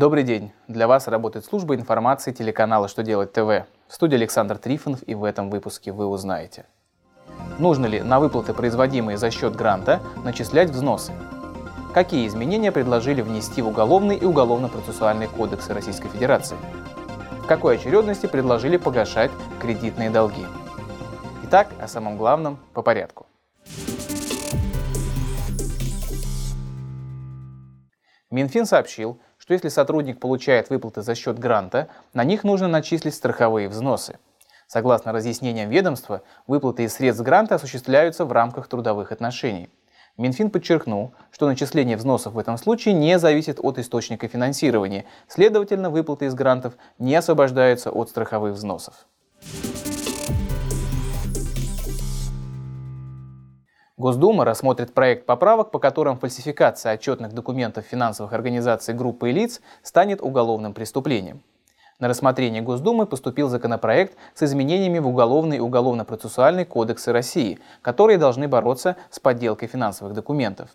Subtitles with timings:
[0.00, 0.50] Добрый день!
[0.66, 3.66] Для вас работает служба информации телеканала «Что делать ТВ».
[3.86, 6.64] В студии Александр Трифонов и в этом выпуске вы узнаете.
[7.58, 11.12] Нужно ли на выплаты, производимые за счет гранта, начислять взносы?
[11.92, 16.56] Какие изменения предложили внести в Уголовный и Уголовно-процессуальный кодексы Российской Федерации?
[17.42, 19.30] В какой очередности предложили погашать
[19.60, 20.46] кредитные долги?
[21.44, 23.26] Итак, о самом главном по порядку.
[28.30, 29.20] Минфин сообщил,
[29.50, 34.20] что если сотрудник получает выплаты за счет гранта, на них нужно начислить страховые взносы.
[34.68, 39.68] Согласно разъяснениям ведомства, выплаты из средств гранта осуществляются в рамках трудовых отношений.
[40.16, 46.26] Минфин подчеркнул, что начисление взносов в этом случае не зависит от источника финансирования, следовательно, выплаты
[46.26, 49.08] из грантов не освобождаются от страховых взносов.
[54.00, 60.22] Госдума рассмотрит проект поправок, по которым фальсификация отчетных документов финансовых организаций группы и лиц станет
[60.22, 61.42] уголовным преступлением.
[61.98, 68.48] На рассмотрение Госдумы поступил законопроект с изменениями в Уголовный и Уголовно-процессуальный кодексы России, которые должны
[68.48, 70.70] бороться с подделкой финансовых документов.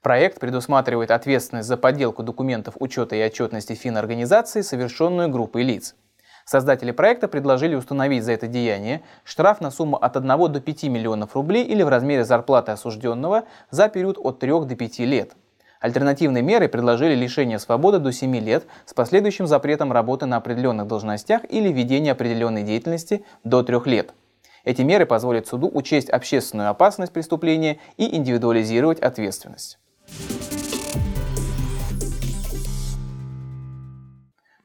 [0.00, 5.96] Проект предусматривает ответственность за подделку документов учета и отчетности финорганизации, совершенную группой лиц.
[6.44, 11.34] Создатели проекта предложили установить за это деяние штраф на сумму от 1 до 5 миллионов
[11.34, 15.32] рублей или в размере зарплаты осужденного за период от 3 до 5 лет.
[15.80, 21.42] Альтернативной мерой предложили лишение свободы до 7 лет с последующим запретом работы на определенных должностях
[21.50, 24.12] или ведения определенной деятельности до 3 лет.
[24.64, 29.78] Эти меры позволят суду учесть общественную опасность преступления и индивидуализировать ответственность.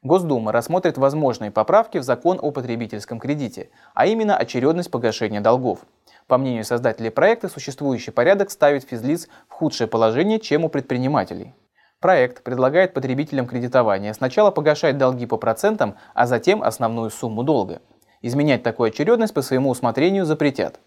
[0.01, 5.79] Госдума рассмотрит возможные поправки в закон о потребительском кредите, а именно очередность погашения долгов.
[6.27, 11.53] По мнению создателей проекта, существующий порядок ставит физлиц в худшее положение, чем у предпринимателей.
[11.99, 17.81] Проект предлагает потребителям кредитования сначала погашать долги по процентам, а затем основную сумму долга.
[18.21, 20.79] Изменять такую очередность по своему усмотрению запретят.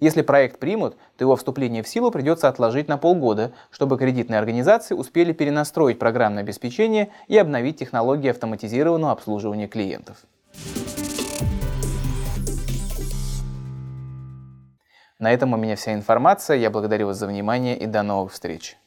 [0.00, 4.94] Если проект примут, то его вступление в силу придется отложить на полгода, чтобы кредитные организации
[4.94, 10.16] успели перенастроить программное обеспечение и обновить технологии автоматизированного обслуживания клиентов.
[15.18, 16.56] На этом у меня вся информация.
[16.56, 18.78] Я благодарю вас за внимание и до новых встреч.